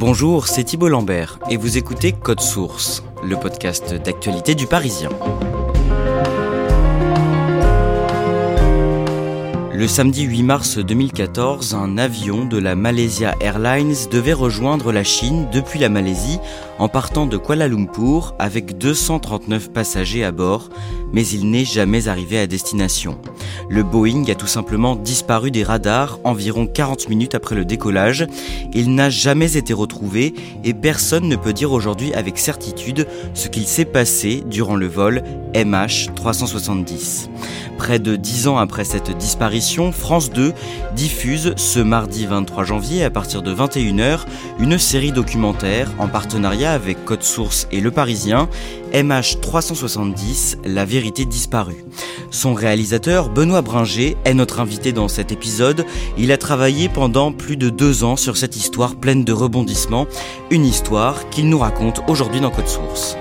[0.00, 5.10] Bonjour, c'est Thibault Lambert et vous écoutez Code Source, le podcast d'actualité du Parisien.
[9.74, 15.48] Le samedi 8 mars 2014, un avion de la Malaysia Airlines devait rejoindre la Chine
[15.52, 16.38] depuis la Malaisie
[16.80, 20.70] en partant de Kuala Lumpur avec 239 passagers à bord,
[21.12, 23.18] mais il n'est jamais arrivé à destination.
[23.68, 28.26] Le Boeing a tout simplement disparu des radars environ 40 minutes après le décollage.
[28.72, 30.32] Il n'a jamais été retrouvé
[30.64, 35.22] et personne ne peut dire aujourd'hui avec certitude ce qu'il s'est passé durant le vol
[35.52, 37.28] MH370.
[37.76, 40.52] Près de dix ans après cette disparition, France 2
[40.94, 44.26] diffuse ce mardi 23 janvier à partir de 21h
[44.58, 48.48] une série documentaire en partenariat avec Code Source et Le Parisien,
[48.92, 51.84] MH370, La vérité disparue.
[52.30, 55.84] Son réalisateur, Benoît Bringer, est notre invité dans cet épisode.
[56.16, 60.06] Il a travaillé pendant plus de deux ans sur cette histoire pleine de rebondissements,
[60.50, 63.16] une histoire qu'il nous raconte aujourd'hui dans Code Source.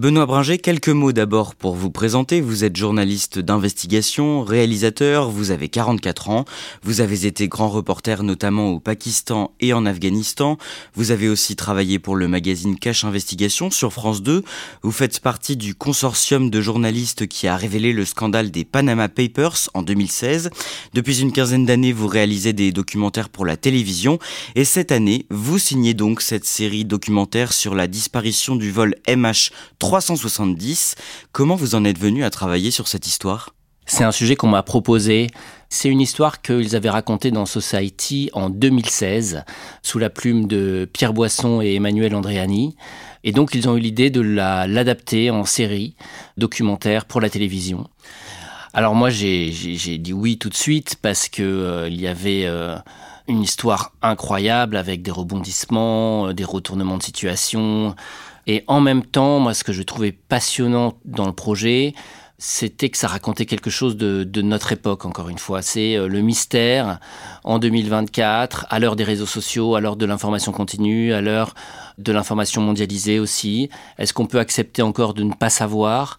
[0.00, 2.40] Benoît Bringer, quelques mots d'abord pour vous présenter.
[2.40, 6.46] Vous êtes journaliste d'investigation, réalisateur, vous avez 44 ans,
[6.82, 10.56] vous avez été grand reporter notamment au Pakistan et en Afghanistan,
[10.94, 14.42] vous avez aussi travaillé pour le magazine Cache Investigation sur France 2,
[14.80, 19.68] vous faites partie du consortium de journalistes qui a révélé le scandale des Panama Papers
[19.74, 20.48] en 2016.
[20.94, 24.18] Depuis une quinzaine d'années, vous réalisez des documentaires pour la télévision
[24.54, 29.50] et cette année, vous signez donc cette série documentaire sur la disparition du vol MH
[29.90, 30.94] 370.
[31.32, 33.56] Comment vous en êtes venu à travailler sur cette histoire?
[33.86, 35.26] C'est un sujet qu'on m'a proposé.
[35.68, 39.42] C'est une histoire qu'ils avaient racontée dans Society en 2016,
[39.82, 42.76] sous la plume de Pierre Boisson et Emmanuel Andréani.
[43.24, 45.96] Et donc ils ont eu l'idée de l'adapter en série
[46.36, 47.88] documentaire pour la télévision.
[48.72, 52.76] Alors moi j'ai dit oui tout de suite parce que euh, il y avait euh,
[53.26, 57.96] une histoire incroyable avec des rebondissements, euh, des retournements de situation,
[58.46, 61.94] et en même temps, moi, ce que je trouvais passionnant dans le projet,
[62.40, 65.60] c'était que ça racontait quelque chose de, notre époque, encore une fois.
[65.60, 66.98] C'est euh, le mystère
[67.44, 71.54] en 2024, à l'heure des réseaux sociaux, à l'heure de l'information continue, à l'heure
[71.98, 73.68] de l'information mondialisée aussi.
[73.98, 76.16] Est-ce qu'on peut accepter encore de ne pas savoir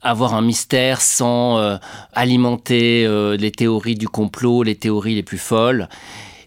[0.00, 1.76] avoir un mystère sans euh,
[2.12, 5.88] alimenter euh, les théories du complot, les théories les plus folles?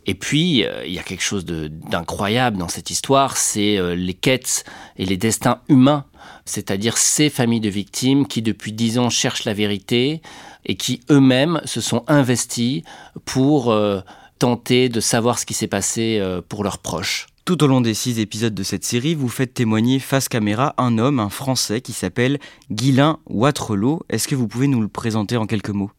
[0.10, 4.14] Et puis, euh, il y a quelque chose d'incroyable dans cette histoire, c'est euh, les
[4.14, 4.64] quêtes
[4.96, 6.06] et les destins humains,
[6.46, 10.22] c'est-à-dire ces familles de victimes qui depuis dix ans cherchent la vérité
[10.66, 12.84] et qui eux-mêmes se sont investis
[13.26, 14.00] pour euh,
[14.40, 17.28] tenter de savoir ce qui s'est passé pour leurs proches.
[17.44, 21.00] Tout au long des six épisodes de cette série, vous faites témoigner face caméra un
[21.00, 22.40] homme, un Français, qui s'appelle
[22.72, 24.04] Guilain Watrelot.
[24.10, 25.92] Est-ce que vous pouvez nous le présenter en quelques mots?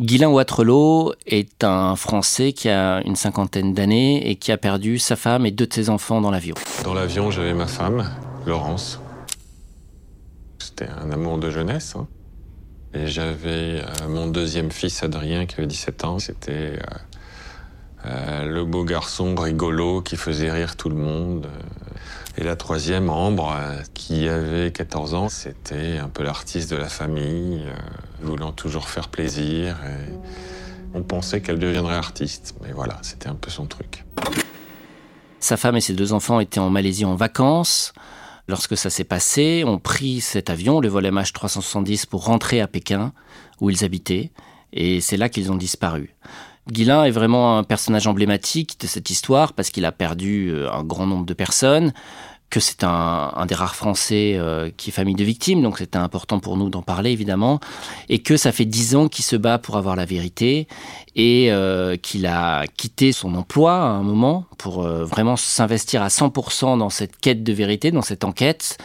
[0.00, 5.14] Guilain Watrelot est un Français qui a une cinquantaine d'années et qui a perdu sa
[5.14, 6.54] femme et deux de ses enfants dans l'avion.
[6.84, 8.10] Dans l'avion, j'avais ma femme,
[8.46, 8.98] Laurence.
[10.58, 11.96] C'était un amour de jeunesse.
[11.96, 12.08] Hein.
[12.94, 16.18] Et j'avais euh, mon deuxième fils, Adrien, qui avait 17 ans.
[16.18, 21.46] C'était euh, euh, le beau garçon rigolo qui faisait rire tout le monde.
[22.40, 23.54] Et la troisième, Ambre,
[23.92, 27.76] qui avait 14 ans, c'était un peu l'artiste de la famille, euh,
[28.22, 29.76] voulant toujours faire plaisir.
[30.94, 34.06] On pensait qu'elle deviendrait artiste, mais voilà, c'était un peu son truc.
[35.38, 37.92] Sa femme et ses deux enfants étaient en Malaisie en vacances.
[38.48, 43.12] Lorsque ça s'est passé, on prit cet avion, le vol MH370, pour rentrer à Pékin,
[43.60, 44.32] où ils habitaient,
[44.72, 46.16] et c'est là qu'ils ont disparu.
[46.70, 50.84] Guilain est vraiment un personnage emblématique de cette histoire parce qu'il a perdu euh, un
[50.84, 51.92] grand nombre de personnes,
[52.50, 56.40] que c'est un, des rares Français euh, qui est famille de victimes, donc c'était important
[56.40, 57.60] pour nous d'en parler évidemment,
[58.08, 60.66] et que ça fait dix ans qu'il se bat pour avoir la vérité
[61.16, 66.78] et euh, qu'il a quitté son emploi à un moment pour vraiment s'investir à 100%
[66.78, 68.78] dans cette quête de vérité, dans cette enquête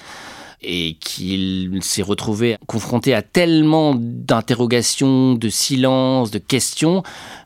[0.66, 7.04] et qu'il s'est retrouvé confronté à tellement d'interrogations, de silences, de questions,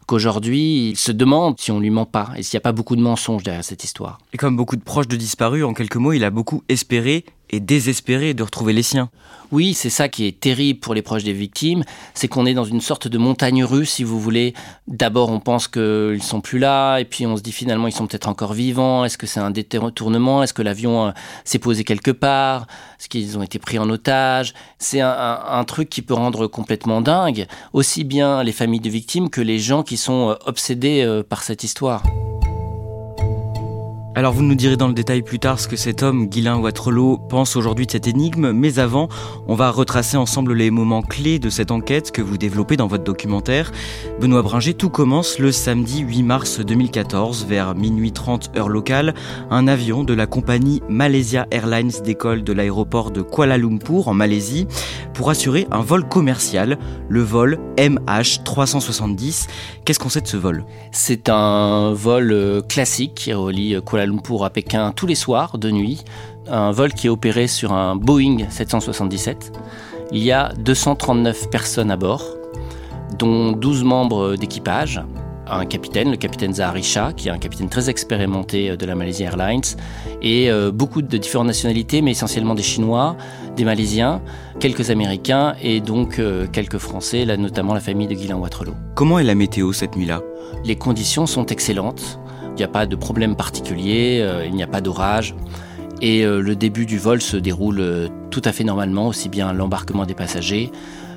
[0.07, 2.95] qu'aujourd'hui, il se demande si on lui ment pas et s'il n'y a pas beaucoup
[2.95, 4.19] de mensonges derrière cette histoire.
[4.33, 7.59] Et comme beaucoup de proches de disparus, en quelques mots, il a beaucoup espéré est
[7.59, 9.09] désespéré de retrouver les siens.
[9.51, 12.65] Oui, c'est ça qui est terrible pour les proches des victimes, c'est qu'on est dans
[12.65, 14.53] une sorte de montagne russe, si vous voulez.
[14.87, 18.05] D'abord, on pense qu'ils sont plus là, et puis on se dit finalement ils sont
[18.05, 19.05] peut-être encore vivants.
[19.05, 20.43] Est-ce que c'est un détournement?
[20.43, 21.11] Est-ce que l'avion euh,
[21.45, 22.67] s'est posé quelque part?
[22.99, 24.53] Est-ce qu'ils ont été pris en otage?
[24.77, 29.29] C'est un, un, truc qui peut rendre complètement dingue aussi bien les familles de victimes
[29.29, 32.03] que les gens qui sont euh, obsédés euh, par cette histoire.
[34.15, 37.19] Alors vous nous direz dans le détail plus tard ce que cet homme, Guylain Watrelot,
[37.29, 39.07] pense aujourd'hui de cette énigme, mais avant,
[39.47, 43.03] on va retracer ensemble les moments clés de cette enquête que vous développez dans votre
[43.03, 43.71] documentaire.
[44.19, 49.13] Benoît Bringer, tout commence le samedi 8 mars 2014, vers minuit 30 heure locale.
[49.51, 54.67] Un avion de la compagnie Malaysia Airlines décolle de l'aéroport de Kuala Lumpur en Malaisie
[55.13, 56.79] pour assurer un vol commercial,
[57.09, 59.47] le vol MH370.
[59.85, 60.65] Qu'est-ce qu'on sait de ce vol?
[60.91, 65.57] C'est un vol euh, classique qui relie euh, Kuala Lumpur à Pékin tous les soirs
[65.57, 66.05] de nuit.
[66.47, 69.51] Un vol qui est opéré sur un Boeing 777.
[70.13, 72.23] Il y a 239 personnes à bord,
[73.17, 75.01] dont 12 membres d'équipage,
[75.47, 79.25] un capitaine, le capitaine Zahari Shah, qui est un capitaine très expérimenté de la Malaysia
[79.25, 79.61] Airlines,
[80.21, 83.17] et euh, beaucoup de différentes nationalités, mais essentiellement des Chinois,
[83.57, 84.21] des Malaisiens,
[84.61, 88.75] quelques Américains et donc euh, quelques Français, là notamment la famille de Guylain Watrelot.
[88.95, 90.21] Comment est la météo cette nuit-là?
[90.63, 92.19] Les conditions sont excellentes.
[92.51, 95.35] Il n'y a pas de problème particulier, euh, il n'y a pas d'orage.
[96.01, 100.13] Et le début du vol se déroule tout à fait normalement, aussi bien l'embarquement des
[100.13, 100.71] passagers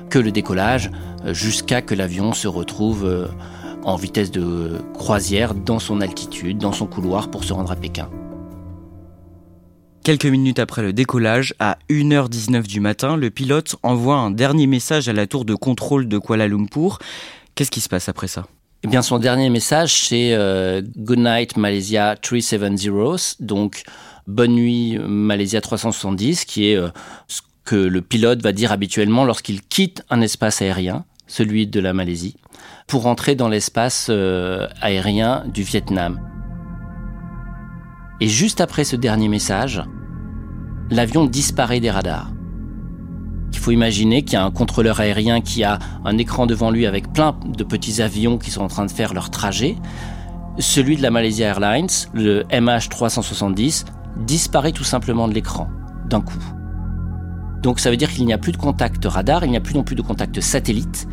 [0.09, 0.91] que le décollage,
[1.27, 3.29] jusqu'à que l'avion se retrouve
[3.85, 8.09] en vitesse de croisière dans son altitude, dans son couloir pour se rendre à Pékin.
[10.03, 15.07] Quelques minutes après le décollage, à 1h19 du matin, le pilote envoie un dernier message
[15.07, 16.99] à la tour de contrôle de Kuala Lumpur.
[17.55, 18.45] Qu'est-ce qui se passe après ça?
[18.85, 21.19] Eh bien, son dernier message, c'est euh, Good
[21.55, 23.83] Malaysia 370, donc
[24.27, 26.89] Bonne nuit Malaysia 370, qui est euh,
[27.29, 31.93] ce que le pilote va dire habituellement lorsqu'il quitte un espace aérien, celui de la
[31.93, 32.35] Malaisie
[32.87, 36.19] pour entrer dans l'espace euh, aérien du Vietnam.
[38.19, 39.81] Et juste après ce dernier message,
[40.89, 42.32] l'avion disparaît des radars.
[43.53, 46.85] Il faut imaginer qu'il y a un contrôleur aérien qui a un écran devant lui
[46.85, 49.77] avec plein de petits avions qui sont en train de faire leur trajet.
[50.59, 53.85] Celui de la Malaysia Airlines, le MH370,
[54.17, 55.69] disparaît tout simplement de l'écran,
[56.09, 56.43] d'un coup.
[57.61, 59.73] Donc ça veut dire qu'il n'y a plus de contact radar, il n'y a plus
[59.75, 61.07] non plus de contact satellite,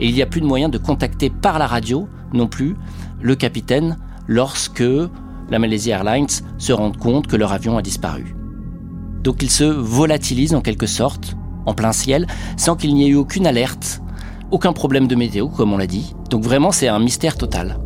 [0.00, 2.76] et il n'y a plus de moyen de contacter par la radio non plus
[3.20, 3.96] le capitaine
[4.26, 4.82] lorsque
[5.50, 6.26] la Malaysia Airlines
[6.58, 8.34] se rend compte que leur avion a disparu.
[9.22, 11.36] Donc il se volatilise en quelque sorte,
[11.66, 12.26] en plein ciel,
[12.56, 14.00] sans qu'il n'y ait eu aucune alerte,
[14.50, 16.14] aucun problème de météo, comme on l'a dit.
[16.30, 17.78] Donc vraiment, c'est un mystère total.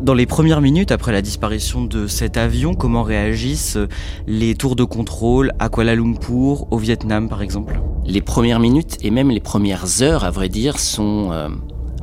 [0.00, 3.78] Dans les premières minutes après la disparition de cet avion, comment réagissent
[4.26, 7.80] les tours de contrôle à Kuala Lumpur, au Vietnam par exemple?
[8.04, 11.48] Les premières minutes et même les premières heures, à vrai dire, sont, euh,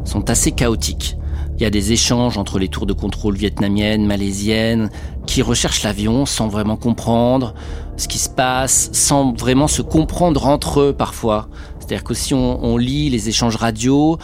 [0.05, 1.17] sont assez chaotiques.
[1.57, 4.89] Il y a des échanges entre les tours de contrôle vietnamiennes, malaisiennes,
[5.27, 7.53] qui recherchent l'avion sans vraiment comprendre
[7.95, 11.47] ce qui se passe, sans vraiment se comprendre entre eux parfois.
[11.79, 14.17] C'est-à-dire que si on, lit les échanges radio,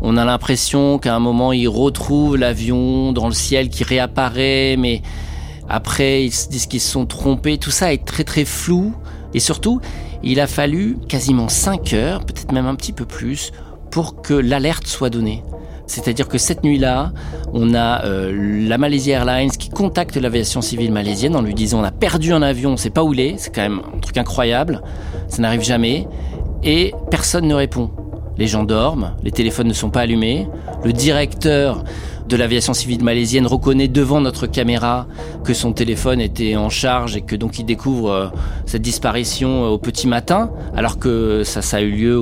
[0.00, 5.02] on a l'impression qu'à un moment, ils retrouvent l'avion dans le ciel qui réapparaît, mais
[5.68, 7.58] après, ils se disent qu'ils se sont trompés.
[7.58, 8.94] Tout ça est très très flou.
[9.34, 9.80] Et surtout,
[10.22, 13.52] il a fallu quasiment 5 heures, peut-être même un petit peu plus,
[13.90, 15.42] pour que l'alerte soit donnée.
[15.92, 17.12] C'est-à-dire que cette nuit-là,
[17.52, 21.84] on a euh, la Malaysia Airlines qui contacte l'aviation civile malaisienne en lui disant on
[21.84, 23.98] a perdu un avion, on ne sait pas où il est, c'est quand même un
[23.98, 24.80] truc incroyable,
[25.28, 26.08] ça n'arrive jamais,
[26.62, 27.90] et personne ne répond.
[28.38, 30.48] Les gens dorment, les téléphones ne sont pas allumés,
[30.84, 31.84] le directeur
[32.28, 35.06] de l'aviation civile malaisienne reconnaît devant notre caméra
[35.44, 38.28] que son téléphone était en charge et que donc il découvre euh,
[38.64, 42.20] cette disparition euh, au petit matin, alors que ça, a eu lieu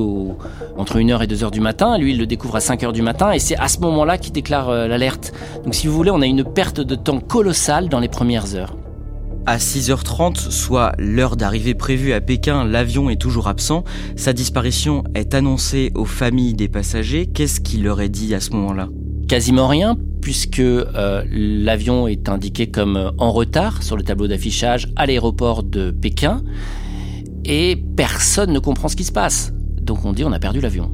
[0.77, 1.99] entre 1h et 2h du matin.
[1.99, 4.69] Lui, il le découvre à 5h du matin et c'est à ce moment-là qu'il déclare
[4.69, 5.33] euh, l'alerte.
[5.65, 8.75] Donc si vous voulez, on a une perte de temps colossale dans les premières heures.
[9.47, 13.85] À 6h30, soit l'heure d'arrivée prévue à Pékin, l'avion est toujours absent.
[14.15, 17.27] Sa disparition est annoncée aux familles des passagers.
[17.27, 18.89] Qu'est-ce qu'il leur est dit à ce moment-là?
[19.29, 24.89] Quasiment rien, puisque euh, l'avion est indiqué comme euh, en retard sur le tableau d'affichage
[24.95, 26.43] à l'aéroport de Pékin.
[27.47, 29.53] Et personne ne comprend ce qui se passe.
[29.81, 30.91] Donc on dit on a perdu l'avion.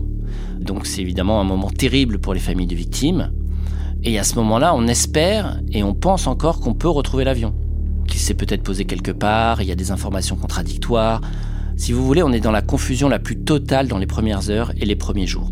[0.61, 3.33] Donc c'est évidemment un moment terrible pour les familles de victimes.
[4.05, 7.53] Et à ce moment-là, on espère et on pense encore qu'on peut retrouver l'avion
[8.07, 11.21] qu'il s'est peut-être posé quelque part, il y a des informations contradictoires.
[11.77, 14.73] Si vous voulez, on est dans la confusion la plus totale dans les premières heures
[14.81, 15.51] et les premiers jours.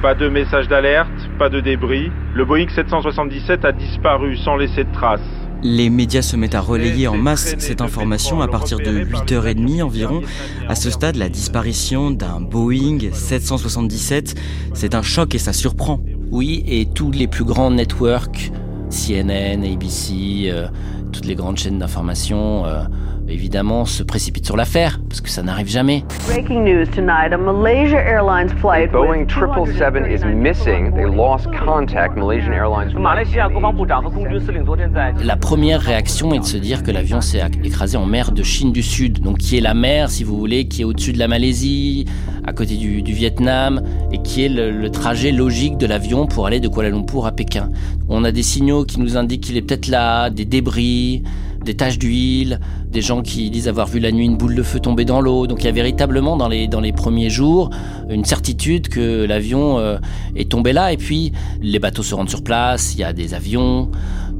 [0.00, 2.10] Pas de message d'alerte, pas de débris.
[2.34, 5.20] Le Boeing 777 a disparu sans laisser de traces.
[5.62, 10.22] Les médias se mettent à relayer en masse cette information à partir de 8h30 environ.
[10.68, 14.34] À ce stade, la disparition d'un Boeing 777,
[14.74, 16.00] c'est un choc et ça surprend.
[16.32, 18.50] Oui, et tous les plus grands networks,
[18.90, 20.66] CNN, ABC, euh,
[21.12, 22.82] toutes les grandes chaînes d'information, euh,
[23.32, 26.04] évidemment, se précipitent sur l'affaire, parce que ça n'arrive jamais.
[26.26, 30.92] Breaking news tonight, a Malaysia Airlines flight Boeing 777 is missing.
[30.94, 32.16] They lost contact.
[32.16, 32.92] Malaysian Airlines.
[35.24, 38.72] La première réaction est de se dire que l'avion s'est écrasé en mer de Chine
[38.72, 41.28] du Sud, donc qui est la mer, si vous voulez, qui est au-dessus de la
[41.28, 42.06] Malaisie,
[42.46, 46.60] à côté du, Vietnam, et qui est le, le trajet logique de l'avion pour aller
[46.60, 47.70] de Kuala Lumpur à Pékin.
[48.08, 51.22] On a des signaux qui nous indiquent qu'il est peut-être là, des débris,
[51.64, 54.80] des taches d'huile, des gens qui disent avoir vu la nuit une boule de feu
[54.80, 55.46] tomber dans l'eau.
[55.46, 57.70] Donc il y a véritablement dans les, premiers jours
[58.10, 59.98] une certitude que l'avion euh,
[60.36, 60.92] est tombé là.
[60.92, 63.90] Et puis les bateaux se rendent sur place, il y a des avions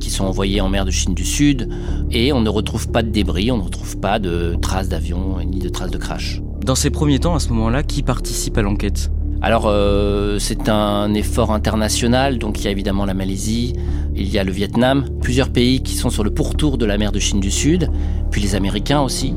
[0.01, 1.69] qui sont envoyés en mer de Chine du Sud
[2.11, 5.61] et on ne retrouve pas de débris, on ne retrouve pas de traces d'avion ni
[5.61, 6.43] de traces de crash.
[6.65, 9.11] Dans ces premiers temps, à ce moment-là, qui participe à l'enquête?
[9.43, 13.73] Alors euh, c'est un effort international, donc il y a évidemment la Malaisie,
[14.15, 17.11] il y a le Vietnam, plusieurs pays qui sont sur le pourtour de la mer
[17.11, 17.91] de Chine du Sud,
[18.31, 19.35] puis les Américains aussi,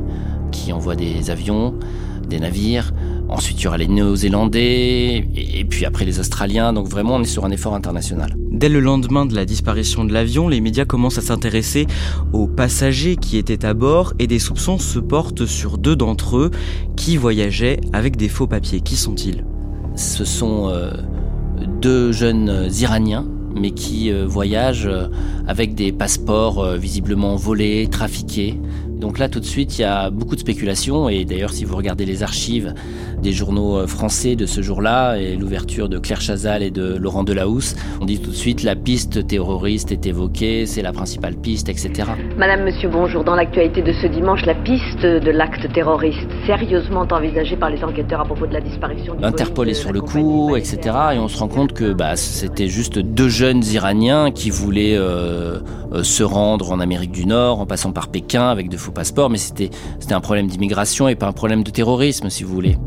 [0.51, 1.74] qui envoient des avions,
[2.29, 2.93] des navires.
[3.27, 6.74] Ensuite, il y aura les Néo-Zélandais, et puis après les Australiens.
[6.74, 8.35] Donc vraiment, on est sur un effort international.
[8.51, 11.88] Dès le lendemain de la disparition de l'avion, les médias commencent à s'intéresser
[12.33, 16.51] aux passagers qui étaient à bord, et des soupçons se portent sur deux d'entre eux
[16.95, 18.81] qui voyageaient avec des faux papiers.
[18.81, 19.43] Qui sont-ils?
[19.95, 20.91] Ce sont euh,
[21.81, 23.25] deux jeunes Iraniens,
[23.55, 25.07] mais qui euh, voyagent euh,
[25.47, 28.59] avec des passeports visiblement volés, trafiqués.
[28.99, 31.09] Donc là, tout de suite, il y a beaucoup de spéculations.
[31.09, 32.73] Et d'ailleurs, si vous regardez les archives
[33.21, 37.23] des journaux euh, français de ce jour-là et l'ouverture de Claire Chazal et de Laurent
[37.23, 41.69] Delahousse, on dit tout de suite la piste terroriste est évoquée, c'est la principale piste,
[41.69, 42.09] etc.
[42.37, 43.23] Madame, monsieur, bonjour.
[43.23, 48.21] Dans l'actualité de ce dimanche, la piste de l'acte terroriste, sérieusement envisagée par les enquêteurs
[48.21, 50.95] à propos de la disparition du L'Interpol est sur le coup, etc.
[51.13, 55.59] Et on se rend compte que bah, c'était juste deux jeunes Iraniens qui voulaient euh,
[55.93, 59.30] euh, se rendre en Amérique du Nord en passant par Pékin avec de faux passeports,
[59.30, 59.72] mais c'était
[60.12, 62.77] un problème d'immigration et pas un problème de terrorisme, si vous voulez.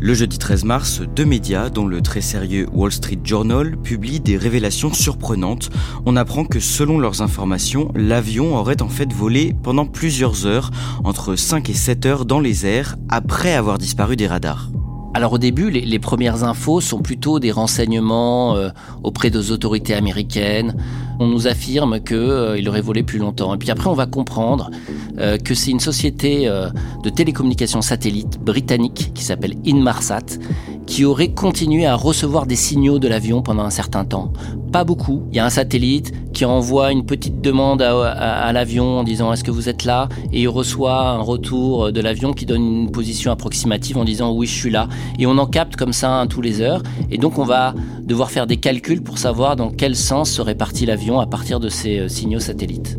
[0.00, 4.36] Le jeudi 13 mars, deux médias, dont le très sérieux Wall Street Journal, publient des
[4.36, 5.70] révélations surprenantes.
[6.04, 10.70] On apprend que selon leurs informations, l'avion aurait en fait volé pendant plusieurs heures,
[11.04, 14.68] entre 5 et 7 heures dans les airs, après avoir disparu des radars.
[15.16, 18.70] Alors au début, les, premières infos sont plutôt des renseignements euh,
[19.04, 20.76] auprès des autorités américaines.
[21.18, 23.54] On nous affirme qu'il euh, aurait volé plus longtemps.
[23.54, 24.70] Et puis après, on va comprendre
[25.18, 30.38] euh, que c'est une société de télécommunications satellites britannique qui s'appelle Inmarsat
[30.86, 34.32] qui aurait continué à recevoir des signaux de l'avion pendant un certain temps.
[34.72, 35.22] Pas beaucoup.
[35.30, 39.44] Il y a un satellite qui envoie une petite demande à, l'avion en disant est-ce
[39.44, 40.08] que vous êtes là?
[40.32, 44.46] Et il reçoit un retour de l'avion qui donne une position approximative en disant oui
[44.46, 47.44] je suis là et on en capte comme ça tous les heures et donc on
[47.44, 51.60] va devoir faire des calculs pour savoir dans quel sens serait parti l'avion à partir
[51.60, 52.98] de ces euh, signaux satellites.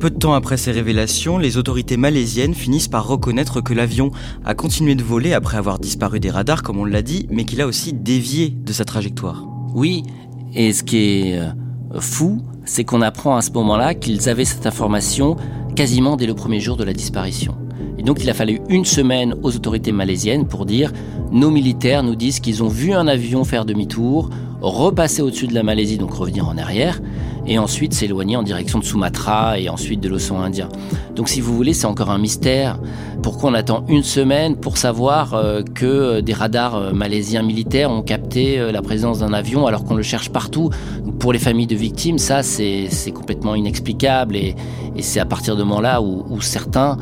[0.00, 4.10] Peu de temps après ces révélations, les autorités malaisiennes finissent par reconnaître que l'avion
[4.44, 7.62] a continué de voler après avoir disparu des radars, comme on l'a dit, mais qu'il
[7.62, 9.46] a aussi dévié de sa trajectoire.
[9.74, 10.02] Oui,
[10.54, 14.66] et ce qui est euh, fou, c'est qu'on apprend à ce moment-là qu'ils avaient cette
[14.66, 15.36] information
[15.74, 17.56] quasiment dès le premier jour de la disparition.
[17.98, 20.92] Et donc il a fallu une semaine aux autorités malaisiennes pour dire
[21.32, 25.62] nos militaires nous disent qu'ils ont vu un avion faire demi-tour, repasser au-dessus de la
[25.62, 27.00] Malaisie, donc revenir en arrière,
[27.46, 30.68] et ensuite s'éloigner en direction de Sumatra et ensuite de l'océan Indien.
[31.14, 32.78] Donc si vous voulez, c'est encore un mystère.
[33.22, 38.02] Pourquoi on attend une semaine pour savoir euh, que des radars euh, malaisiens militaires ont
[38.02, 40.70] capté euh, la présence d'un avion alors qu'on le cherche partout?
[41.18, 44.54] Pour les familles de victimes, ça c'est complètement inexplicable et,
[45.00, 46.96] c'est à partir de moment-là où, certains,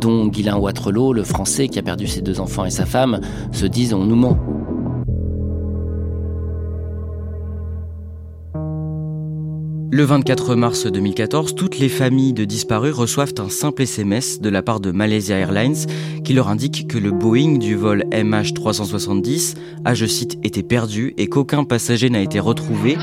[0.00, 3.66] dont Guylain Watrelot, le français qui a perdu ses deux enfants et sa femme, se
[3.66, 4.38] disent on nous ment.
[9.94, 14.60] Le 24 mars 2014, toutes les familles de disparus reçoivent un simple SMS de la
[14.60, 15.86] part de Malaysia Airlines
[16.24, 21.28] qui leur indique que le Boeing du vol MH370 a, je cite, été perdu et
[21.28, 22.96] qu'aucun passager n'a été retrouvé.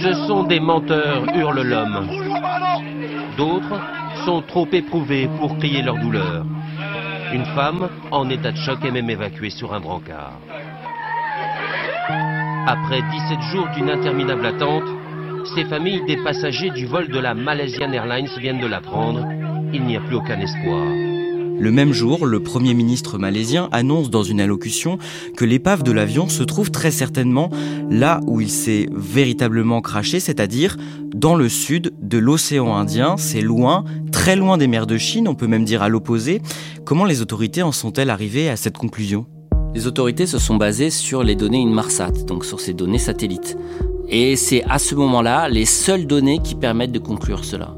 [0.00, 2.08] Ce sont des menteurs, hurle l'homme.
[3.36, 3.80] D'autres
[4.24, 6.46] sont trop éprouvés pour crier leur douleur.
[7.32, 10.38] Une femme en état de choc est même évacuée sur un brancard.
[12.68, 14.84] Après 17 jours d'une interminable attente,
[15.54, 19.26] ces familles des passagers du vol de la Malaysian Airlines viennent de l'apprendre.
[19.72, 20.86] Il n'y a plus aucun espoir.
[21.58, 24.98] Le même jour, le Premier ministre malaisien annonce dans une allocution
[25.36, 27.48] que l'épave de l'avion se trouve très certainement
[27.90, 30.76] là où il s'est véritablement craché, c'est-à-dire
[31.14, 33.16] dans le sud de l'océan Indien.
[33.16, 36.42] C'est loin, très loin des mers de Chine, on peut même dire à l'opposé.
[36.84, 39.26] Comment les autorités en sont-elles arrivées à cette conclusion?
[39.74, 43.56] Les autorités se sont basées sur les données Inmarsat, donc sur ces données satellites.
[44.08, 47.74] Et c'est à ce moment-là les seules données qui permettent de conclure cela.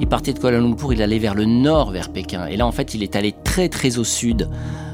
[0.00, 2.46] Il partait de Kuala Lumpur, il allait vers le nord, vers Pékin.
[2.46, 4.48] Et là, en fait, il est allé très très au sud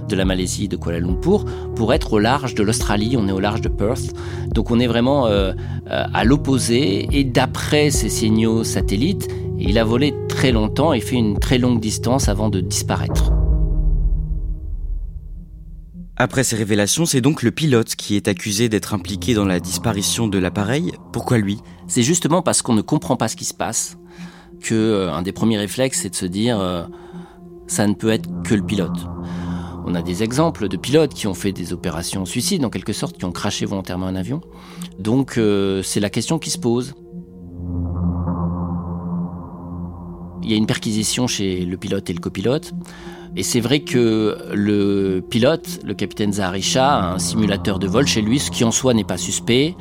[0.08, 3.16] de la Malaisie, de Kuala Lumpur, pour être au large de l'Australie.
[3.16, 4.12] On est au large de Perth.
[4.52, 5.52] Donc on est vraiment euh,
[5.90, 7.08] euh, à l'opposé.
[7.12, 11.80] Et d'après ces signaux satellites, il a volé très longtemps et fait une très longue
[11.80, 13.32] distance avant de disparaître.
[16.22, 20.28] Après ces révélations, c'est donc le pilote qui est accusé d'être impliqué dans la disparition
[20.28, 20.92] de l'appareil.
[21.14, 21.60] Pourquoi lui?
[21.86, 23.96] C'est justement parce qu'on ne comprend pas ce qui se passe
[24.60, 26.84] que euh, un des premiers réflexes, c'est de se dire euh,
[27.68, 28.98] ça ne peut être que le pilote.
[29.86, 33.16] On a des exemples de pilotes qui ont fait des opérations suicides, en quelque sorte,
[33.16, 34.42] qui ont craché volontairement un avion.
[34.98, 36.92] Donc euh, c'est la question qui se pose.
[40.42, 42.74] Il y a une perquisition chez le pilote et le copilote.
[43.36, 48.22] Et c'est vrai que le pilote, le capitaine Zaharisha, a un simulateur de vol chez
[48.22, 49.76] lui, ce qui en soi n'est pas suspect.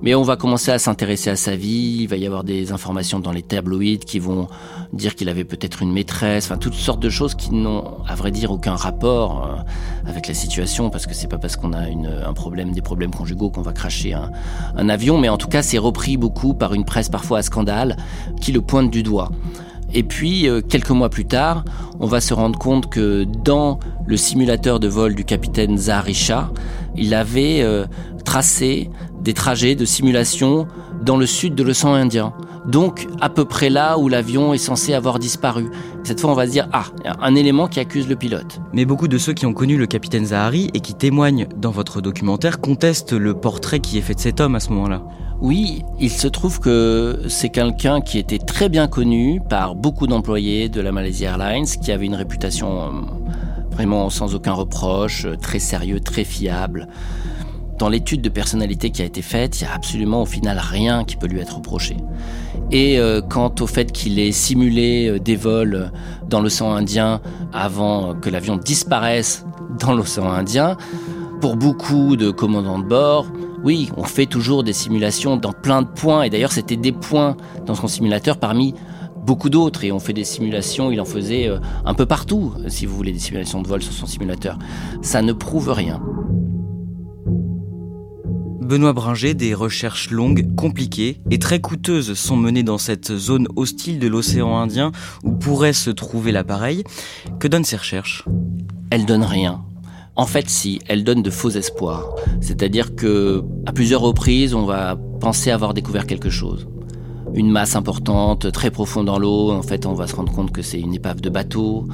[0.00, 3.18] Mais on va commencer à s'intéresser à sa vie, il va y avoir des informations
[3.18, 4.46] dans les tabloïds qui vont
[4.92, 8.30] dire qu'il avait peut-être une maîtresse, enfin toutes sortes de choses qui n'ont à vrai
[8.30, 12.32] dire aucun rapport euh, avec la situation parce que c'est pas parce qu'on a un
[12.32, 14.30] problème, des problèmes conjugaux qu'on va cracher un,
[14.76, 17.96] un avion, mais en tout cas c'est repris beaucoup par une presse parfois à scandale
[18.40, 19.32] qui le pointe du doigt.
[19.94, 21.64] Et puis, euh, quelques mois plus tard,
[22.00, 26.50] on va se rendre compte que dans le simulateur de vol du capitaine Zaharisha,
[26.96, 27.86] il avait euh,
[28.24, 28.90] tracé
[29.20, 30.66] des trajets de simulation
[31.02, 32.32] dans le sud de l'océan Indien.
[32.66, 35.70] Donc à peu près là où l'avion est censé avoir disparu.
[36.04, 36.84] Cette fois on va se dire, ah,
[37.22, 38.60] un élément qui accuse le pilote.
[38.74, 42.02] Mais beaucoup de ceux qui ont connu le capitaine Zahari et qui témoignent dans votre
[42.02, 45.02] documentaire contestent le portrait qui est fait de cet homme à ce moment-là.
[45.40, 50.68] Oui, il se trouve que c'est quelqu'un qui était très bien connu par beaucoup d'employés
[50.68, 52.90] de la Malaysia Airlines, qui avait une réputation euh,
[53.70, 56.88] vraiment sans aucun reproche, très sérieux, très fiable.
[57.78, 61.04] Dans l'étude de personnalité qui a été faite, il n'y a absolument au final rien
[61.04, 61.96] qui peut lui être reproché.
[62.72, 65.92] Et euh, quant au fait qu'il ait simulé euh, des vols
[66.28, 67.20] dans l'océan Indien
[67.52, 69.46] avant que l'avion disparaisse
[69.78, 70.76] dans l'océan Indien,
[71.40, 73.26] pour beaucoup de commandants de bord,
[73.64, 76.22] oui, on fait toujours des simulations dans plein de points.
[76.22, 78.74] Et d'ailleurs, c'était des points dans son simulateur parmi
[79.26, 79.84] beaucoup d'autres.
[79.84, 83.12] Et on fait des simulations, il en faisait euh, un peu partout, si vous voulez,
[83.12, 84.58] des simulations de vol sur son simulateur.
[85.02, 86.00] Ça ne prouve rien.
[88.60, 93.98] Benoît Bringer, des recherches longues, compliquées et très coûteuses sont menées dans cette zone hostile
[93.98, 94.92] de l'océan Indien
[95.24, 96.84] où pourrait se trouver l'appareil.
[97.40, 98.26] Que donnent ces recherches?
[98.90, 99.64] Elles donnent rien.
[100.18, 102.16] En fait, si, elles donnent de faux espoirs.
[102.40, 106.66] C'est-à-dire que, à plusieurs reprises, on va penser avoir découvert quelque chose.
[107.34, 109.52] Une masse importante, très profonde dans l'eau.
[109.52, 111.86] En fait, on va se rendre compte que c'est une épave de bateau.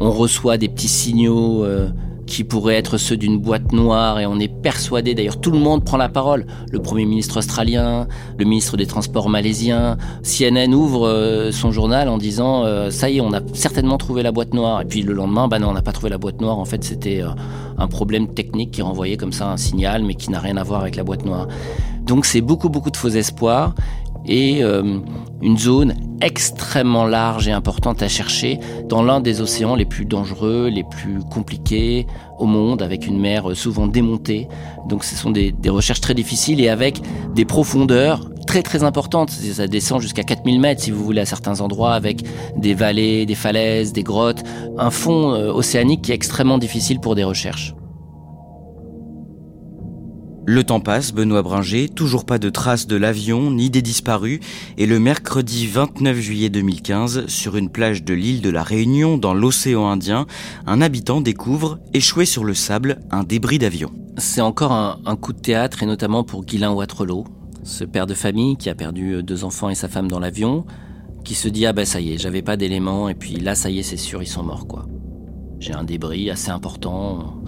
[0.00, 1.90] On reçoit des petits signaux euh,
[2.30, 5.84] qui pourraient être ceux d'une boîte noire et on est persuadé, d'ailleurs tout le monde
[5.84, 8.06] prend la parole, le Premier ministre australien,
[8.38, 13.18] le ministre des Transports malaisien, CNN ouvre euh, son journal en disant euh, ça y
[13.18, 14.80] est, on a certainement trouvé la boîte noire.
[14.80, 16.84] Et puis le lendemain, bah non, on n'a pas trouvé la boîte noire, en fait
[16.84, 17.30] c'était euh,
[17.76, 20.82] un problème technique qui renvoyait comme ça un signal mais qui n'a rien à voir
[20.82, 21.48] avec la boîte noire.
[22.04, 23.74] Donc c'est beaucoup beaucoup de faux espoirs
[24.26, 24.62] et
[25.42, 30.68] une zone extrêmement large et importante à chercher dans l'un des océans les plus dangereux,
[30.68, 32.06] les plus compliqués
[32.38, 34.48] au monde, avec une mer souvent démontée.
[34.88, 37.00] Donc ce sont des, des recherches très difficiles et avec
[37.34, 39.30] des profondeurs très très importantes.
[39.30, 42.22] Ça descend jusqu'à 4000 mètres si vous voulez à certains endroits, avec
[42.56, 44.42] des vallées, des falaises, des grottes,
[44.76, 47.74] un fond euh, océanique qui est extrêmement difficile pour des recherches.
[50.52, 54.40] Le temps passe, Benoît Bringer, toujours pas de traces de l'avion ni des disparus,
[54.78, 59.32] et le mercredi 29 juillet 2015, sur une plage de l'île de la Réunion dans
[59.32, 60.26] l'océan Indien,
[60.66, 63.92] un habitant découvre, échoué sur le sable, un débris d'avion.
[64.18, 67.26] C'est encore un, coup de théâtre, et notamment pour Guylain Watrelot,
[67.62, 70.64] ce père de famille qui a perdu deux enfants et sa femme dans l'avion,
[71.24, 73.70] qui se dit ah ben ça y est, j'avais pas d'éléments, et puis là ça
[73.70, 74.88] y est, c'est sûr, ils sont morts quoi.
[75.60, 77.40] J'ai un débris assez important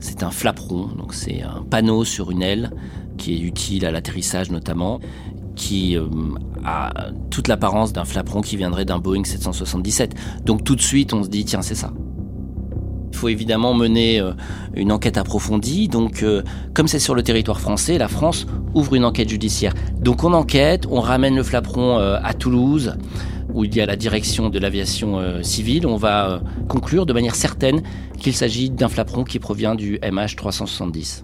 [0.00, 2.70] c'est un flaperon, donc c'est un panneau sur une aile
[3.16, 5.00] qui est utile à l'atterrissage notamment,
[5.54, 6.06] qui euh,
[6.64, 10.14] a toute l'apparence d'un flaperon qui viendrait d'un Boeing 777.
[10.44, 11.92] Donc tout de suite, on se dit tiens, c'est ça.
[13.12, 14.32] Il faut évidemment mener euh,
[14.74, 15.88] une enquête approfondie.
[15.88, 16.42] Donc, euh,
[16.74, 19.72] comme c'est sur le territoire français, la France ouvre une enquête judiciaire.
[19.98, 22.94] Donc, on enquête, on ramène le flaperon à Toulouse
[23.56, 26.38] où il y a la direction de l'aviation euh, civile, on va euh,
[26.68, 27.82] conclure de manière certaine
[28.20, 31.22] qu'il s'agit d'un flaperon qui provient du MH370.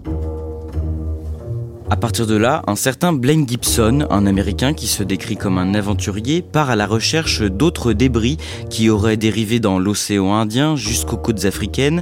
[1.91, 5.75] À partir de là, un certain Blaine Gibson, un Américain qui se décrit comme un
[5.75, 8.37] aventurier, part à la recherche d'autres débris
[8.71, 12.01] qui auraient dérivé dans l'océan Indien jusqu'aux côtes africaines.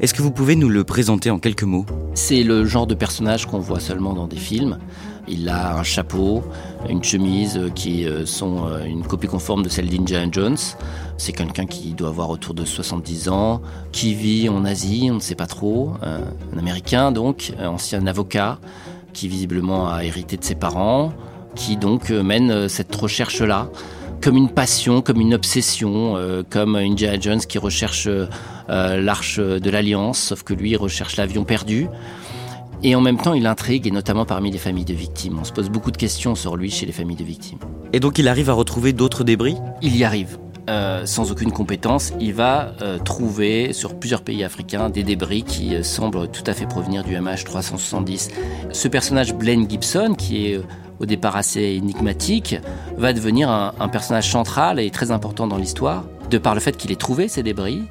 [0.00, 1.86] Est-ce que vous pouvez nous le présenter en quelques mots?
[2.12, 4.78] C'est le genre de personnage qu'on voit seulement dans des films.
[5.32, 6.42] Il a un chapeau,
[6.88, 10.56] une chemise qui euh, sont euh, une copie conforme de celle d'Indiana Jones.
[11.18, 13.62] C'est quelqu'un qui doit avoir autour de 70 ans,
[13.92, 15.92] qui vit en Asie, on ne sait pas trop.
[16.02, 16.18] Euh,
[16.52, 18.58] un Américain donc, ancien avocat,
[19.12, 21.12] qui visiblement a hérité de ses parents,
[21.54, 23.70] qui donc mène cette recherche-là
[24.20, 26.16] comme une passion, comme une obsession,
[26.50, 28.08] comme Indiana Jones qui recherche
[28.68, 31.88] l'arche de l'Alliance, sauf que lui recherche l'avion perdu.
[32.82, 35.38] Et en même temps, il intrigue, et notamment parmi les familles de victimes.
[35.38, 37.58] On se pose beaucoup de questions sur lui chez les familles de victimes.
[37.92, 39.56] Et donc il arrive à retrouver d'autres débris?
[39.82, 40.38] Il y arrive.
[40.70, 45.74] Euh, sans aucune compétence, il va euh, trouver sur plusieurs pays africains des débris qui
[45.74, 48.30] euh, semblent tout à fait provenir du MH370.
[48.70, 50.60] Ce personnage Blaine Gibson, qui est
[51.00, 52.56] au départ assez énigmatique,
[52.96, 56.76] va devenir un, un personnage central et très important dans l'histoire, de par le fait
[56.76, 57.82] qu'il ait trouvé ces débris,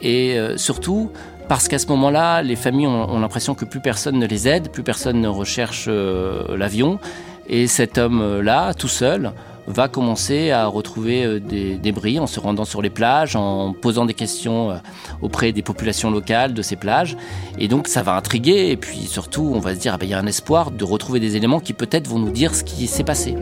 [0.00, 1.10] et surtout
[1.52, 4.82] parce qu'à ce moment-là, les familles ont, l'impression que plus personne ne les aide, plus
[4.82, 6.98] personne ne recherche euh, l'avion.
[7.46, 9.32] Et cet homme-là, tout seul,
[9.66, 14.06] va commencer à retrouver euh, des débris en se rendant sur les plages, en posant
[14.06, 14.76] des questions euh,
[15.20, 17.18] auprès des populations locales de ces plages.
[17.58, 20.10] Et donc ça va intriguer et puis surtout on va se dire, ah ben, il
[20.10, 22.86] y a un espoir de retrouver des éléments qui peut-être vont nous dire ce qui
[22.86, 23.36] s'est passé.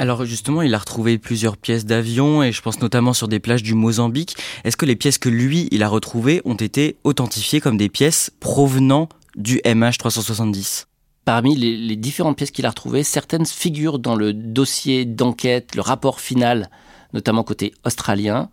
[0.00, 3.62] Alors justement, il a retrouvé plusieurs pièces d'avion et je pense notamment sur des plages
[3.62, 4.34] du Mozambique.
[4.64, 8.30] Est-ce que les pièces que lui, il a retrouvées ont été authentifiées comme des pièces
[8.40, 10.86] provenant du MH370
[11.26, 16.20] Parmi les, différentes pièces qu'il a retrouvées, certaines figurent dans le dossier d'enquête, le rapport
[16.20, 16.70] final,
[17.12, 18.48] notamment côté australien,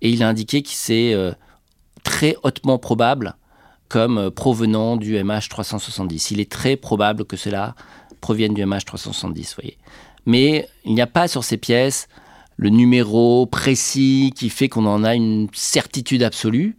[0.00, 1.32] et il a indiqué que c'est euh,
[2.02, 3.36] très hautement probable
[3.90, 6.28] comme euh, provenant du MH370.
[6.30, 7.74] Il est très probable que cela
[8.22, 9.76] provienne du MH370, voyez
[10.28, 12.06] mais il n'y a pas sur ces pièces
[12.58, 16.76] le numéro précis qui fait qu'on en a une certitude absolue.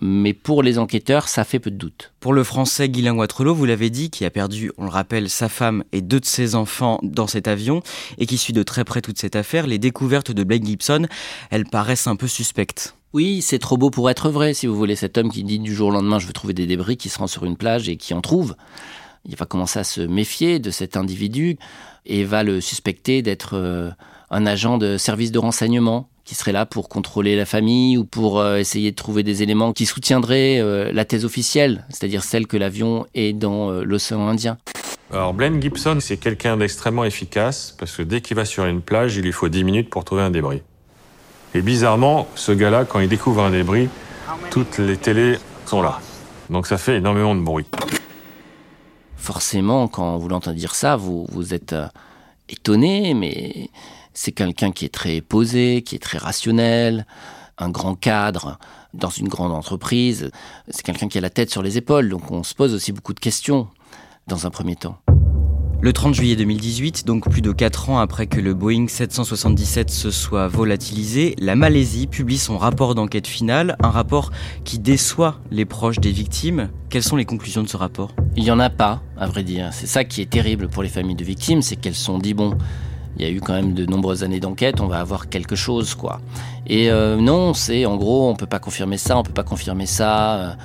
[0.00, 2.12] Mais pour les enquêteurs, ça fait peu de doute.
[2.20, 5.48] Pour le français Guylain Watrelot, vous l'avez dit, qui a perdu, on le rappelle, sa
[5.48, 7.82] femme et deux de ses enfants dans cet avion,
[8.18, 11.06] et qui suit de très près toute cette affaire, les découvertes de Blake Gibson,
[11.50, 12.94] elles paraissent un peu suspectes.
[13.12, 14.94] Oui, c'est trop beau pour être vrai, si vous voulez.
[14.94, 17.18] Cet homme qui dit du jour au lendemain, je veux trouver des débris, qui se
[17.18, 18.54] rend sur une plage et qui en trouve.
[19.24, 21.58] Il va commencer à se méfier de cet individu
[22.06, 23.90] et va le suspecter d'être euh,
[24.30, 28.38] un agent de service de renseignement qui serait là pour contrôler la famille ou pour
[28.38, 32.56] euh, essayer de trouver des éléments qui soutiendraient euh, la thèse officielle, c'est-à-dire celle que
[32.56, 34.58] l'avion est dans l'océan Indien.
[35.10, 39.16] Alors Blaine Gibson, c'est quelqu'un d'extrêmement efficace parce que dès qu'il va sur une plage,
[39.16, 40.62] il lui faut 10 minutes pour trouver un débris.
[41.54, 43.88] Et bizarrement, ce gars-là, quand il découvre un débris,
[44.50, 46.00] toutes les télés sont là.
[46.50, 47.66] Donc ça fait énormément de bruit
[49.18, 51.86] forcément, quand vous l'entendez dire ça, vous, vous êtes euh,
[52.48, 53.68] étonné, mais
[54.14, 57.06] c'est quelqu'un qui est très posé, qui est très rationnel,
[57.58, 58.58] un grand cadre
[58.94, 60.30] dans une grande entreprise.
[60.68, 63.12] C'est quelqu'un qui a la tête sur les épaules, donc on se pose aussi beaucoup
[63.12, 63.68] de questions
[64.26, 64.98] dans un premier temps.
[65.80, 70.10] Le 30 juillet 2018, donc plus de 4 ans après que le Boeing 777 se
[70.10, 74.32] soit volatilisé, la Malaisie publie son rapport d'enquête finale, un rapport
[74.64, 76.70] qui déçoit les proches des victimes.
[76.90, 78.10] Quelles sont les conclusions de ce rapport?
[78.34, 79.68] Il n'y en a pas, à vrai dire.
[79.70, 82.58] C'est ça qui est terrible pour les familles de victimes, c'est qu'elles sont dit, bon,
[83.16, 85.94] il y a eu quand même de nombreuses années d'enquête, on va avoir quelque chose,
[85.94, 86.20] quoi.
[86.66, 89.86] Et euh, non, c'est en gros, on peut pas confirmer ça, on peut pas confirmer
[89.86, 90.56] ça.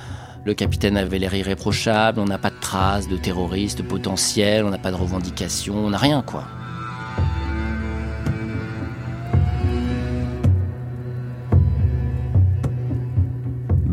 [0.44, 4.78] Le capitaine avait l'air irréprochable, on n'a pas de traces de terroristes potentiels, on n'a
[4.78, 6.44] pas de revendications, on n'a rien quoi.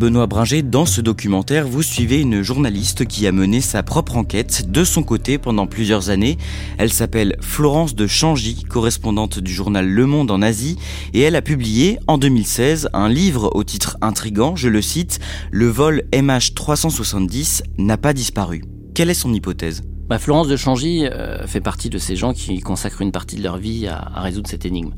[0.01, 4.71] Benoît Bringer, dans ce documentaire, vous suivez une journaliste qui a mené sa propre enquête
[4.71, 6.39] de son côté pendant plusieurs années.
[6.79, 10.75] Elle s'appelle Florence de Changy, correspondante du journal Le Monde en Asie,
[11.13, 15.19] et elle a publié en 2016 un livre au titre intrigant, je le cite,
[15.51, 18.63] Le vol MH370 n'a pas disparu.
[18.95, 19.83] Quelle est son hypothèse?
[20.09, 23.43] Bah, Florence de Changy euh, fait partie de ces gens qui consacrent une partie de
[23.43, 24.93] leur vie à, résoudre cette énigme.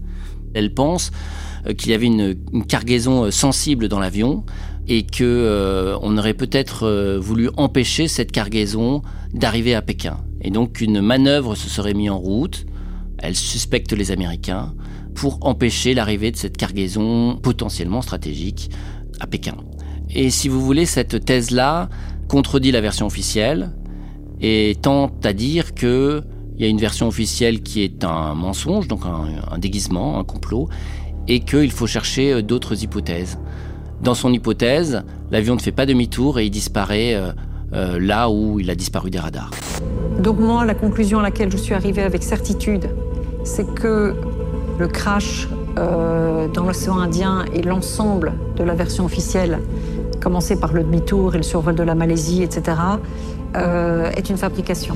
[0.53, 1.11] Elle pense
[1.67, 2.35] euh, qu'il y avait une,
[2.67, 4.43] cargaison euh, sensible dans l'avion,
[4.87, 9.01] et que euh, on aurait peut-être euh, voulu empêcher cette cargaison
[9.33, 10.17] d'arriver à Pékin.
[10.41, 12.65] Et donc une manœuvre se serait mise en route.
[13.19, 14.73] Elle suspecte les Américains
[15.15, 18.69] pour empêcher l'arrivée de cette cargaison potentiellement stratégique
[19.19, 19.55] à Pékin.
[20.09, 21.89] Et si vous voulez, cette thèse-là
[22.27, 23.71] contredit la version officielle
[24.41, 26.23] et tente à dire que
[26.57, 30.69] il y a une version officielle qui est un mensonge, donc un, déguisement, un complot,
[31.27, 33.39] et qu'il faut chercher euh, d'autres hypothèses.
[34.01, 37.31] Dans son hypothèse, l'avion ne fait pas demi-tour et il disparaît euh,
[37.73, 39.51] euh, là où il a disparu des radars.
[40.19, 42.89] Donc moi, la conclusion à laquelle je suis arrivée avec certitude,
[43.43, 44.15] c'est que
[44.77, 49.57] le crash dans l'océan Indien et l'ensemble de la version officielle,
[50.21, 52.77] commencé par le demi-tour et le survol de la Malaisie, etc.,
[53.55, 54.95] est une fabrication.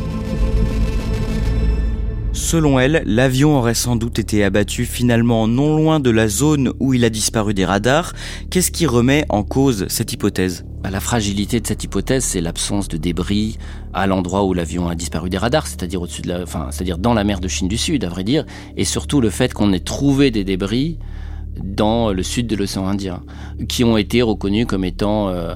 [2.38, 6.94] Selon elle, l'avion aurait sans doute été abattu finalement non loin de la zone où
[6.94, 8.14] il a disparu des radars.
[8.52, 10.64] Qu'est-ce qui remet en cause cette hypothèse?
[10.84, 13.58] Bah, La fragilité de cette hypothèse, c'est l'absence de débris
[13.92, 17.16] à l'endroit où l'avion a disparu des radars, c'est-à-dire au-dessus de la, enfin, c'est-à-dire dans
[17.16, 18.46] la mer de Chine du Sud, à vrai dire,
[18.78, 21.00] et surtout le fait qu'on ait trouvé des débris
[21.64, 23.24] dans le sud de l'océan Indien,
[23.68, 25.56] qui ont été reconnus comme étant, euh,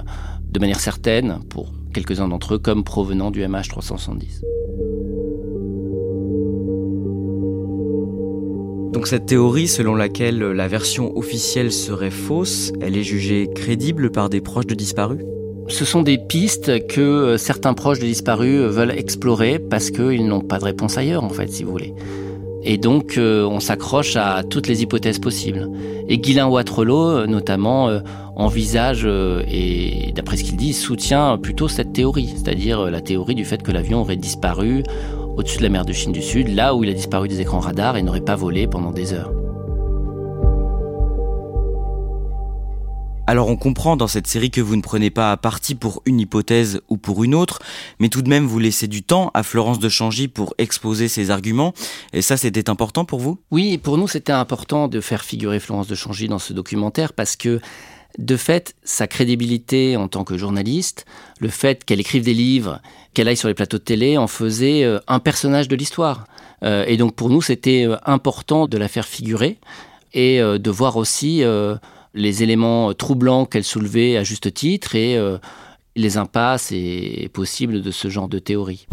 [0.49, 4.41] de manière certaine, pour quelques-uns d'entre eux, comme provenant du MH370.
[8.91, 14.29] Donc cette théorie selon laquelle la version officielle serait fausse, elle est jugée crédible par
[14.29, 15.21] des proches de disparus?
[15.69, 20.27] Ce sont des pistes que euh, certains proches de disparus euh, veulent explorer parce qu'ils
[20.27, 21.93] n'ont pas de réponse ailleurs, en fait, si vous voulez.
[22.63, 25.69] Et donc, euh, on s'accroche à toutes les hypothèses possibles.
[26.09, 27.89] Et Guylain Watrelot, notamment,
[28.35, 29.07] envisage,
[29.49, 33.71] et d'après ce qu'il dit, soutient plutôt cette théorie, c'est-à-dire la théorie du fait que
[33.71, 34.83] l'avion aurait disparu
[35.41, 37.59] au-dessus de la mer de Chine du Sud, là où il a disparu des écrans
[37.59, 39.33] radars et n'aurait pas volé pendant des heures.
[43.25, 46.19] Alors on comprend dans cette série que vous ne prenez pas à parti pour une
[46.19, 47.59] hypothèse ou pour une autre,
[47.99, 51.31] mais tout de même vous laissez du temps à Florence de Changy pour exposer ses
[51.31, 51.73] arguments,
[52.13, 53.39] et ça c'était important pour vous?
[53.49, 57.35] Oui, pour nous c'était important de faire figurer Florence de Changy dans ce documentaire parce
[57.35, 57.61] que
[58.17, 61.05] de fait, sa crédibilité en tant que journaliste,
[61.39, 62.81] le fait qu'elle écrive des livres,
[63.13, 66.25] qu'elle aille sur les plateaux de télé, en faisait euh, un personnage de l'histoire.
[66.63, 69.59] Euh, et donc pour nous, c'était euh, important de la faire figurer
[70.13, 71.41] et de voir aussi
[72.13, 75.17] les éléments troublants qu'elle soulevait à juste titre et
[75.95, 78.87] les impasses et possibles de ce genre de théorie.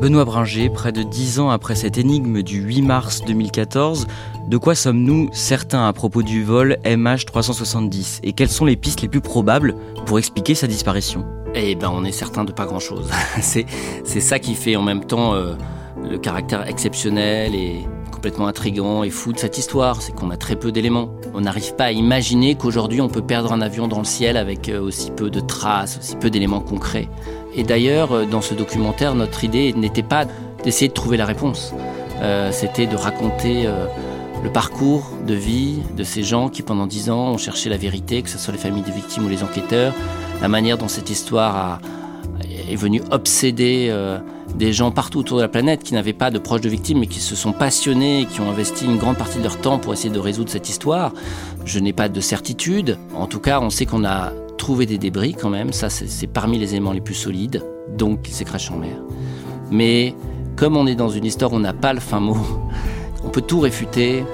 [0.00, 4.08] Benoît Bringer, près de dix ans après cette énigme du 8 mars 2014,
[4.50, 9.08] de quoi sommes-nous certains à propos du vol MH370 et quelles sont les pistes les
[9.08, 11.24] plus probables pour expliquer sa disparition?
[11.58, 13.10] Eh ben, on est certain de pas grand-chose.
[13.40, 13.64] c'est
[14.04, 15.54] ça qui fait en même temps euh,
[16.02, 20.56] le caractère exceptionnel et complètement intrigant et fou de cette histoire, c'est qu'on a très
[20.56, 21.08] peu d'éléments.
[21.32, 24.68] On n'arrive pas à imaginer qu'aujourd'hui on peut perdre un avion dans le ciel avec
[24.68, 27.08] euh, aussi peu de traces, aussi peu d'éléments concrets.
[27.54, 30.26] Et d'ailleurs, euh, dans ce documentaire, notre idée n'était pas
[30.62, 31.72] d'essayer de trouver la réponse.
[32.50, 33.68] C'était de raconter
[34.42, 38.22] le parcours de vie de ces gens qui pendant dix ans ont cherché la vérité,
[38.22, 39.92] que ce soit les familles des victimes ou les enquêteurs,
[40.40, 41.80] la manière dont cette histoire
[42.70, 44.18] est venue obséder euh,
[44.54, 47.06] des gens partout autour de la planète qui n'avaient pas de proches de victimes mais
[47.06, 49.92] qui se sont passionnés et qui ont investi une grande partie de leur temps pour
[49.92, 51.12] essayer de résoudre cette histoire.
[51.64, 52.98] Je n'ai pas de certitude.
[53.14, 55.72] En tout cas, on sait qu'on a trouvé des débris quand même.
[55.72, 57.62] Ça, c'est parmi les éléments les plus solides.
[57.96, 58.96] Donc, il s'est en mer.
[59.70, 60.14] Mais
[60.56, 62.38] comme on est dans une histoire où on n'a pas le fin mot,
[63.24, 64.24] on peut tout réfuter,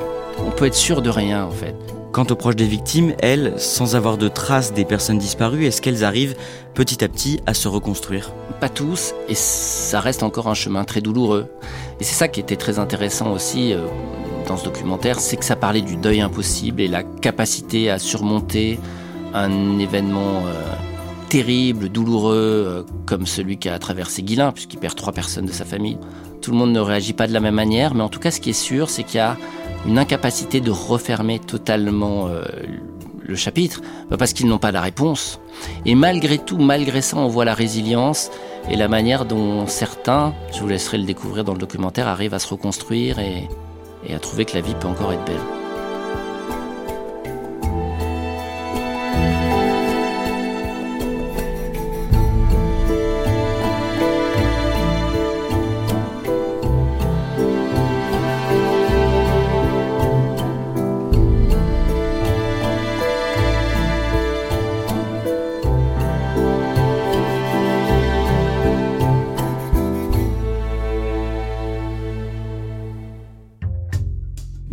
[0.46, 1.74] on peut être sûr de rien en fait.
[2.12, 6.04] Quant aux proches des victimes, elles, sans avoir de traces des personnes disparues, est-ce qu'elles
[6.04, 6.36] arrivent
[6.74, 8.34] petit à petit à se reconstruire?
[8.60, 11.46] Pas tous, et ça reste encore un chemin très douloureux.
[12.00, 13.86] Et c'est ça qui était très intéressant aussi euh,
[14.46, 18.78] dans ce documentaire, c'est que ça parlait du deuil impossible et la capacité à surmonter
[19.32, 20.74] un événement euh,
[21.30, 25.96] terrible, douloureux, euh, comme celui qu'a traversé Guilain, puisqu'il perd trois personnes de sa famille.
[26.42, 28.38] Tout le monde ne réagit pas de la même manière, mais en tout cas, ce
[28.38, 29.38] qui est sûr, c'est qu'il y a
[29.86, 32.44] une incapacité de refermer totalement euh,
[33.24, 35.40] le chapitre, bah, parce qu'ils n'ont pas la réponse.
[35.86, 38.30] Et malgré tout, malgré ça, on voit la résilience
[38.70, 42.38] et la manière dont certains, je vous laisserai le découvrir dans le documentaire, arrivent à
[42.38, 43.48] se reconstruire et
[44.12, 45.61] à trouver que la vie peut encore être belle.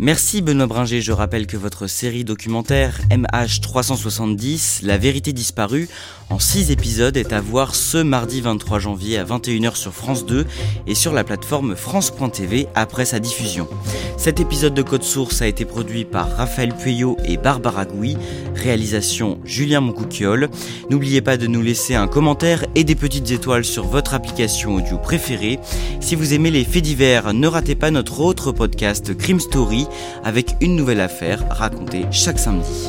[0.02, 5.90] Merci Benoît Bringer, je rappelle que votre série documentaire MH370, La vérité disparue,
[6.30, 10.46] en 6 épisodes est à voir ce mardi 23 janvier à 21h sur France 2
[10.86, 13.68] et sur la plateforme France.tv après sa diffusion.
[14.16, 18.16] Cet épisode de Code Source a été produit par Raphaël Pueyo et Barbara Gouy,
[18.54, 20.48] réalisation Julien Moncouquiole.
[20.88, 24.98] N'oubliez pas de nous laisser un commentaire et des petites étoiles sur votre application audio
[24.98, 25.58] préférée.
[26.00, 29.86] Si vous aimez les faits divers, ne ratez pas notre autre podcast Crime Story
[30.22, 32.88] avec une nouvelle affaire racontée chaque samedi.